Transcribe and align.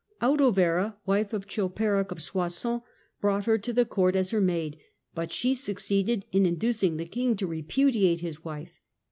Audovera, 0.19 0.95
wife 1.05 1.31
of 1.31 1.45
Chilperic 1.45 2.09
of 2.09 2.23
Soissons, 2.23 2.81
brought 3.19 3.45
her 3.45 3.59
to 3.59 3.71
the 3.71 3.85
Court 3.85 4.15
as 4.15 4.31
her 4.31 4.41
maid, 4.41 4.79
but 5.13 5.31
she 5.31 5.53
succeeded 5.53 6.25
in 6.31 6.43
inducing 6.47 6.97
the 6.97 7.05
king 7.05 7.35
to 7.35 7.45
repudiate 7.45 8.21
his 8.21 8.43
wife. 8.43 8.81